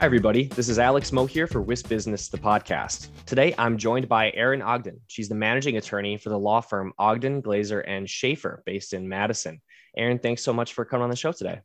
[0.00, 0.44] Hi, everybody.
[0.44, 3.08] This is Alex Moe here for WIS Business, the podcast.
[3.26, 4.98] Today, I'm joined by Erin Ogden.
[5.08, 9.60] She's the managing attorney for the law firm Ogden, Glazer, and Schaefer based in Madison.
[9.94, 11.60] Erin, thanks so much for coming on the show today.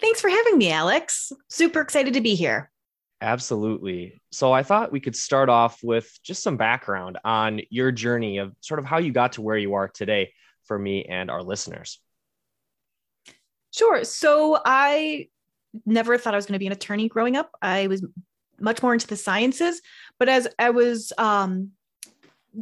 [0.00, 1.30] Thanks for having me, Alex.
[1.48, 2.72] Super excited to be here.
[3.20, 4.20] Absolutely.
[4.32, 8.52] So, I thought we could start off with just some background on your journey of
[8.62, 10.32] sort of how you got to where you are today
[10.64, 12.00] for me and our listeners.
[13.70, 14.02] Sure.
[14.02, 15.28] So, I
[15.84, 17.50] never thought I was going to be an attorney growing up.
[17.60, 18.04] I was
[18.60, 19.82] much more into the sciences,
[20.18, 21.72] but as I was um,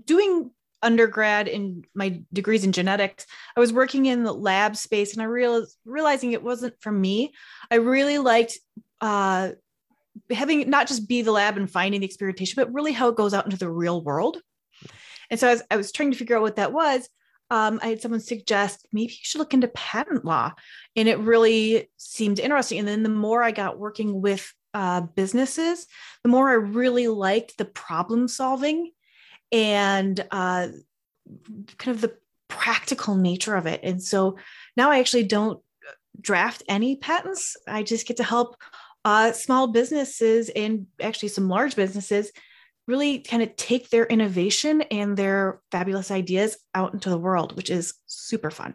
[0.05, 0.51] doing
[0.83, 5.27] undergrad in my degrees in genetics, I was working in the lab space and I
[5.27, 7.33] realized realizing it wasn't for me.
[7.71, 8.59] I really liked
[9.01, 9.51] uh,
[10.31, 13.35] having not just be the lab and finding the experimentation, but really how it goes
[13.35, 14.41] out into the real world.
[15.31, 17.09] And so as I was trying to figure out what that was,
[17.55, 20.55] um, I had someone suggest maybe you should look into patent law.
[20.97, 22.81] And it really seemed interesting.
[22.81, 25.87] And then the more I got working with uh, businesses,
[26.25, 28.91] the more I really liked the problem solving
[29.53, 30.67] and uh,
[31.79, 32.17] kind of the
[32.49, 33.79] practical nature of it.
[33.85, 34.37] And so
[34.77, 35.63] now I actually don't
[36.21, 37.57] draft any patents.
[37.69, 38.57] I just get to help
[39.05, 42.33] uh, small businesses and actually some large businesses
[42.87, 47.71] really kind of take their innovation and their fabulous ideas out into the world, which
[47.71, 48.75] is super fun.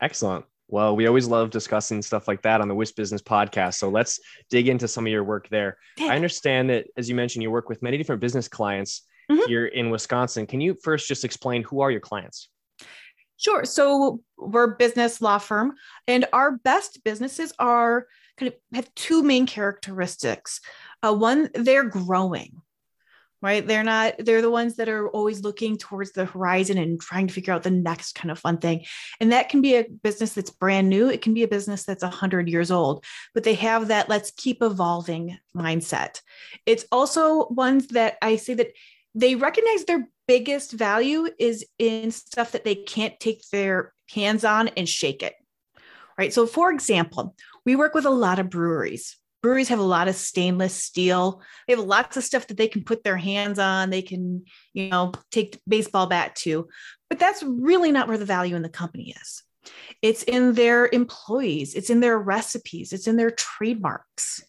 [0.00, 0.44] Excellent.
[0.70, 3.74] Well, we always love discussing stuff like that on the WIS Business podcast.
[3.74, 5.78] So let's dig into some of your work there.
[5.96, 6.08] Yeah.
[6.08, 9.48] I understand that, as you mentioned, you work with many different business clients mm-hmm.
[9.48, 10.46] here in Wisconsin.
[10.46, 12.50] Can you first just explain who are your clients?
[13.38, 13.64] Sure.
[13.64, 15.74] So we're a business law firm,
[16.06, 18.06] and our best businesses are
[18.36, 20.60] kind of have two main characteristics.
[21.02, 22.60] Uh, one, they're growing
[23.40, 23.66] right?
[23.66, 27.34] They're not they're the ones that are always looking towards the horizon and trying to
[27.34, 28.84] figure out the next kind of fun thing.
[29.20, 31.08] And that can be a business that's brand new.
[31.08, 33.04] It can be a business that's 100 years old
[33.34, 36.20] but they have that let's keep evolving mindset.
[36.66, 38.72] It's also ones that i say that
[39.14, 44.68] they recognize their biggest value is in stuff that they can't take their hands on
[44.68, 45.34] and shake it
[46.18, 46.32] right?
[46.32, 50.16] So for example we work with a lot of breweries breweries have a lot of
[50.16, 51.42] stainless steel.
[51.66, 53.90] They have lots of stuff that they can put their hands on.
[53.90, 56.68] They can you know take baseball bat to.
[57.08, 59.42] But that's really not where the value in the company is.
[60.02, 61.74] It's in their employees.
[61.74, 62.92] It's in their recipes.
[62.92, 64.42] It's in their trademarks.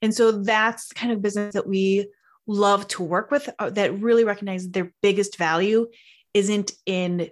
[0.00, 2.08] And so that's the kind of business that we
[2.46, 5.86] love to work with uh, that really recognize their biggest value
[6.34, 7.30] isn't in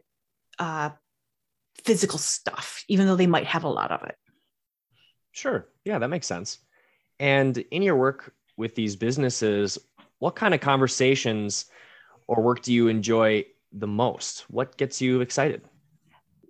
[0.58, 0.91] uh,
[1.84, 4.16] physical stuff even though they might have a lot of it.
[5.32, 5.69] Sure.
[5.84, 6.58] Yeah, that makes sense.
[7.19, 9.78] And in your work with these businesses,
[10.19, 11.66] what kind of conversations
[12.27, 14.41] or work do you enjoy the most?
[14.50, 15.62] What gets you excited?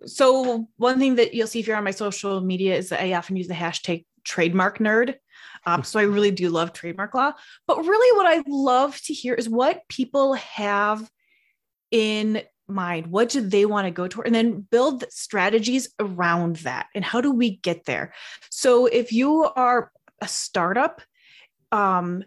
[0.05, 3.15] So, one thing that you'll see if you're on my social media is that I
[3.15, 5.15] often use the hashtag trademark nerd.
[5.65, 7.33] Um, so, I really do love trademark law.
[7.67, 11.11] But really, what I love to hear is what people have
[11.91, 13.09] in mind.
[13.09, 14.27] What do they want to go toward?
[14.27, 16.87] And then build strategies around that.
[16.95, 18.13] And how do we get there?
[18.51, 19.91] So, if you are
[20.21, 21.03] a startup,
[21.73, 22.25] um,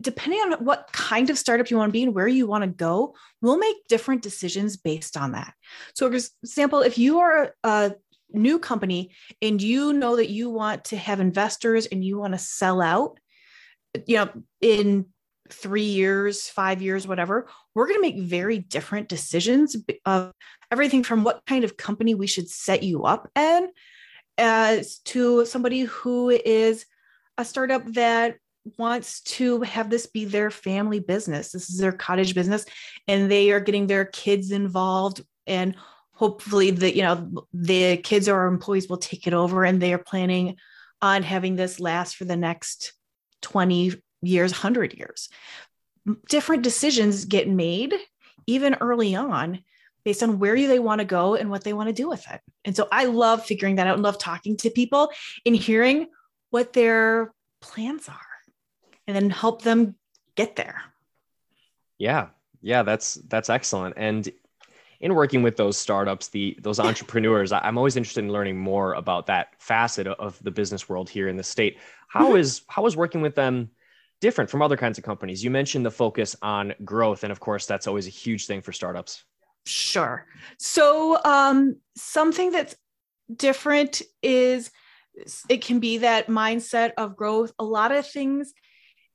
[0.00, 2.68] depending on what kind of startup you want to be and where you want to
[2.68, 5.54] go, we'll make different decisions based on that.
[5.94, 7.92] So, for example, if you are a
[8.32, 12.38] new company and you know that you want to have investors and you want to
[12.38, 13.18] sell out,
[14.06, 15.06] you know, in
[15.50, 19.76] three years, five years, whatever, we're going to make very different decisions
[20.06, 20.32] of
[20.70, 23.68] everything from what kind of company we should set you up in
[24.38, 26.86] as to somebody who is
[27.38, 28.36] a startup that
[28.78, 31.52] wants to have this be their family business.
[31.52, 32.64] This is their cottage business,
[33.08, 35.22] and they are getting their kids involved.
[35.46, 35.74] And
[36.12, 39.98] hopefully, the you know the kids or employees will take it over, and they are
[39.98, 40.56] planning
[41.00, 42.92] on having this last for the next
[43.40, 45.28] twenty years, hundred years.
[46.28, 47.94] Different decisions get made
[48.46, 49.62] even early on
[50.04, 52.40] based on where they want to go and what they want to do with it.
[52.64, 55.10] And so I love figuring that out and love talking to people
[55.46, 56.08] and hearing
[56.52, 57.32] what their
[57.62, 58.20] plans are
[59.06, 59.96] and then help them
[60.36, 60.82] get there.
[61.98, 62.28] Yeah.
[62.60, 63.94] Yeah, that's that's excellent.
[63.96, 64.30] And
[65.00, 69.26] in working with those startups, the those entrepreneurs, I'm always interested in learning more about
[69.26, 71.78] that facet of the business world here in the state.
[72.06, 72.36] How mm-hmm.
[72.36, 73.70] is how is working with them
[74.20, 75.42] different from other kinds of companies?
[75.42, 78.72] You mentioned the focus on growth, and of course, that's always a huge thing for
[78.72, 79.24] startups.
[79.66, 80.26] Sure.
[80.58, 82.76] So, um, something that's
[83.34, 84.70] different is
[85.48, 87.52] it can be that mindset of growth.
[87.58, 88.52] A lot of things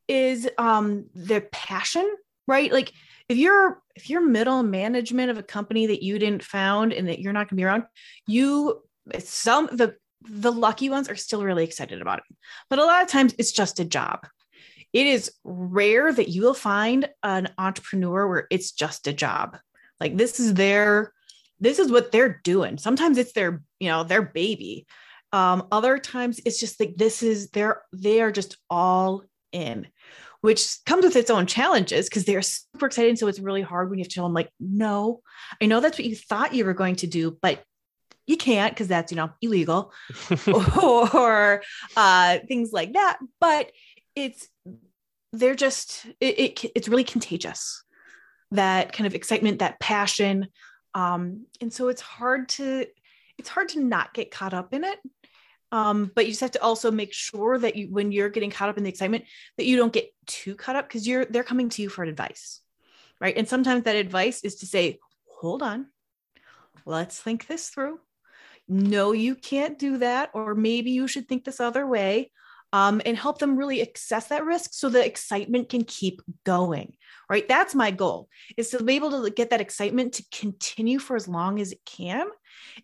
[0.07, 2.09] is um, the passion,
[2.47, 2.71] right?
[2.71, 2.93] Like
[3.29, 7.19] if you're if you're middle management of a company that you didn't found and that
[7.19, 7.83] you're not going to be around,
[8.27, 8.81] you
[9.19, 9.95] some the
[10.29, 12.35] the lucky ones are still really excited about it.
[12.69, 14.27] But a lot of times it's just a job.
[14.93, 19.57] It is rare that you will find an entrepreneur where it's just a job.
[19.99, 21.13] Like this is their
[21.59, 22.77] this is what they're doing.
[22.77, 24.85] Sometimes it's their, you know, their baby.
[25.33, 29.87] Um, other times it's just like this is they're they are just all in,
[30.41, 33.17] which comes with its own challenges because they're super excited.
[33.19, 35.21] So it's really hard when you have to tell them, like, no,
[35.61, 37.63] I know that's what you thought you were going to do, but
[38.25, 39.91] you can't because that's you know illegal
[41.13, 41.61] or
[41.95, 43.19] uh, things like that.
[43.39, 43.71] But
[44.15, 44.47] it's
[45.33, 47.83] they're just it, it it's really contagious
[48.51, 50.47] that kind of excitement, that passion.
[50.93, 52.85] Um, and so it's hard to
[53.37, 54.99] it's hard to not get caught up in it.
[55.71, 58.69] Um, but you just have to also make sure that you when you're getting caught
[58.69, 59.25] up in the excitement
[59.57, 62.61] that you don't get too caught up because you're they're coming to you for advice.
[63.19, 63.35] Right.
[63.35, 65.87] And sometimes that advice is to say, hold on,
[66.85, 67.99] let's think this through.
[68.69, 72.31] No, you can't do that, or maybe you should think this other way
[72.73, 76.93] um, and help them really assess that risk so the excitement can keep going
[77.29, 78.27] right that's my goal
[78.57, 81.79] is to be able to get that excitement to continue for as long as it
[81.85, 82.27] can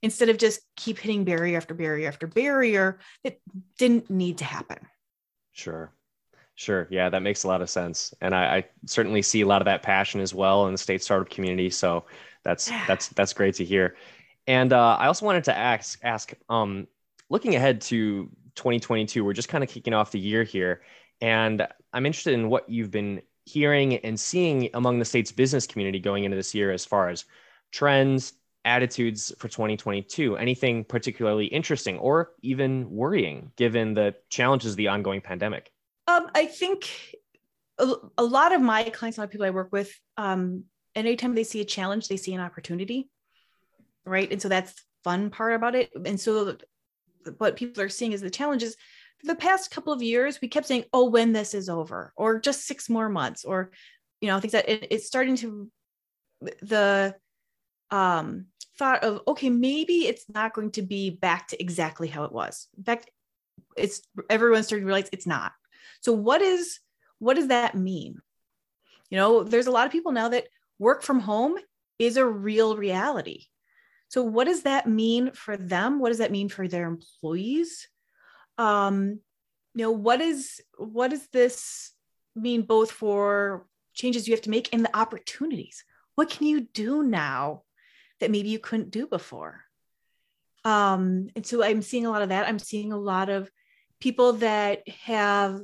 [0.01, 3.39] instead of just keep hitting barrier after barrier after barrier that
[3.77, 4.79] didn't need to happen
[5.51, 5.91] sure
[6.55, 6.87] Sure.
[6.91, 8.13] Yeah, that makes a lot of sense.
[8.21, 11.03] And I, I, certainly see a lot of that passion as well in the state
[11.03, 11.69] startup community.
[11.69, 12.05] So
[12.43, 13.95] that's that's that's great to hear.
[14.47, 16.87] And uh, I also wanted to ask ask um,
[17.29, 19.23] looking ahead to 2022.
[19.25, 20.81] We're just kind of kicking off the year here.
[21.21, 25.99] And I'm interested in what you've been hearing and seeing among the state's business community
[25.99, 27.25] going into this year as far as
[27.71, 28.33] trends,
[28.65, 30.37] attitudes for 2022.
[30.37, 35.71] Anything particularly interesting or even worrying given the challenges of the ongoing pandemic?
[36.07, 36.89] Um, I think
[37.77, 40.65] a, a, lot of my clients, a lot of people I work with, um,
[40.95, 43.09] anytime they see a challenge, they see an opportunity.
[44.05, 44.31] Right.
[44.31, 44.73] And so that's
[45.03, 45.91] fun part about it.
[46.05, 46.57] And so
[47.37, 48.75] what people are seeing is the challenges
[49.19, 52.39] for the past couple of years we kept saying oh when this is over or
[52.39, 53.71] just six more months or
[54.21, 55.69] you know things that it, it's starting to
[56.61, 57.15] the
[57.91, 58.45] um
[58.77, 62.67] thought of okay maybe it's not going to be back to exactly how it was
[62.77, 63.09] in fact
[63.77, 65.51] it's everyone's starting to realize it's not
[66.01, 66.79] so what is
[67.19, 68.19] what does that mean
[69.09, 70.47] you know there's a lot of people now that
[70.79, 71.55] work from home
[71.99, 73.45] is a real reality
[74.13, 75.99] so, what does that mean for them?
[75.99, 77.87] What does that mean for their employees?
[78.59, 79.21] Um,
[79.73, 81.93] you know, what is what does this
[82.35, 83.65] mean both for
[83.95, 85.83] changes you have to make and the opportunities?
[86.13, 87.63] What can you do now
[88.23, 89.61] that maybe you couldn't do before?
[90.65, 92.47] Um, and so I'm seeing a lot of that.
[92.47, 93.51] I'm seeing a lot of
[93.99, 95.61] people that have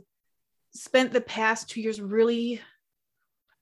[0.74, 2.62] spent the past two years really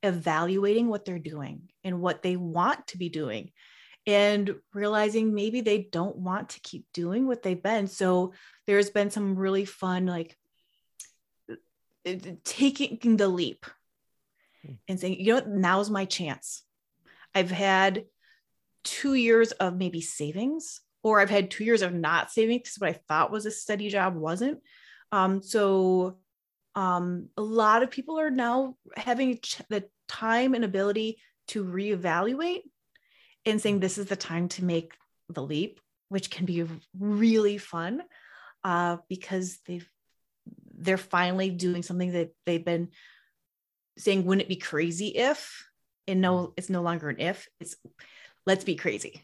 [0.04, 3.52] evaluating what they're doing and what they want to be doing
[4.06, 7.88] and realizing maybe they don't want to keep doing what they've been.
[7.88, 8.34] So
[8.66, 10.36] there's been some really fun, like
[12.44, 13.66] taking the leap
[14.66, 14.74] hmm.
[14.88, 16.64] and saying, you know, now's my chance.
[17.36, 18.06] I've had
[18.88, 22.90] two years of maybe savings, or I've had two years of not saving because what
[22.90, 24.60] I thought was a steady job wasn't.
[25.12, 26.18] Um, so
[26.74, 29.40] um, a lot of people are now having
[29.70, 31.18] the time and ability
[31.50, 32.62] to reevaluate
[33.46, 34.94] and saying this is the time to make
[35.30, 36.66] the leap, which can be
[36.98, 38.02] really fun
[38.64, 39.90] uh, because they've
[40.80, 42.90] they're finally doing something that they've been
[43.98, 45.66] saying, wouldn't it be crazy if?
[46.08, 47.76] And no, it's no longer an if, it's
[48.48, 49.22] let's be crazy.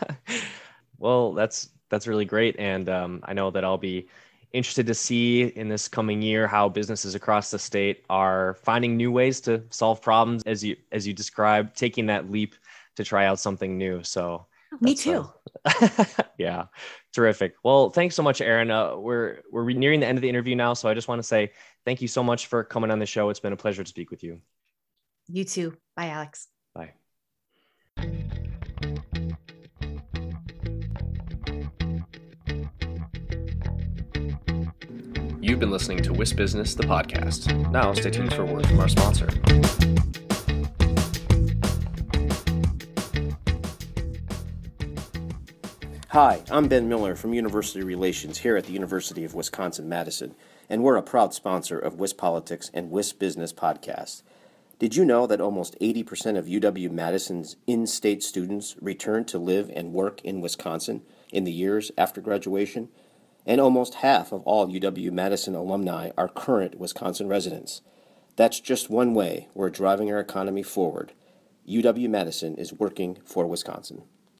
[0.98, 2.56] well, that's that's really great.
[2.58, 4.08] And um, I know that I'll be
[4.52, 9.12] interested to see in this coming year how businesses across the state are finding new
[9.12, 12.54] ways to solve problems as you as you described, taking that leap
[12.96, 14.02] to try out something new.
[14.02, 14.46] So
[14.80, 15.28] me too.
[15.64, 16.04] Uh,
[16.38, 16.66] yeah,
[17.12, 17.54] terrific.
[17.62, 18.70] Well, thanks so much, Erin.
[18.70, 21.26] Uh, we're we're nearing the end of the interview now, so I just want to
[21.26, 21.52] say
[21.84, 23.30] thank you so much for coming on the show.
[23.30, 24.40] It's been a pleasure to speak with you.
[25.28, 25.76] You too.
[25.96, 26.48] Bye, Alex.
[35.40, 37.70] You've been listening to WIS Business, the podcast.
[37.70, 39.28] Now, stay tuned for a word from our sponsor.
[46.10, 50.34] Hi, I'm Ben Miller from University Relations here at the University of Wisconsin Madison.
[50.68, 54.22] and we're a proud sponsor of WIS Politics and WIS Business Podcast.
[54.80, 59.70] Did you know that almost 80% of UW Madison's in state students return to live
[59.76, 62.88] and work in Wisconsin in the years after graduation?
[63.44, 67.82] And almost half of all UW Madison alumni are current Wisconsin residents.
[68.36, 71.12] That's just one way we're driving our economy forward.
[71.68, 74.04] UW Madison is working for Wisconsin.